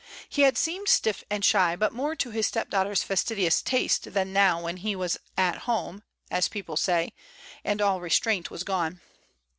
[0.27, 4.33] He had seemed stiff and shy, but more to his stepdaughter's fastidi ous taste than
[4.33, 7.13] now when he was "at home," as people say,
[7.63, 9.01] and all restraint was gone.